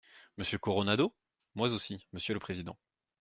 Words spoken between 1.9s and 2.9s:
monsieur le président.